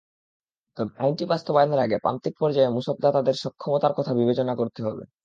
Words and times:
তবে 0.77 0.91
আইনটি 0.97 1.23
বাস্তবায়নের 1.27 1.79
আগে 1.79 1.97
প্রান্তিক 1.97 2.33
পর্যায়ের 2.39 2.73
মূসকদাতাদের 2.75 3.35
সক্ষমতার 3.43 3.93
কথা 3.97 4.11
বিবেচনা 4.13 4.53
করতে 4.55 4.79
হবে। 4.85 5.03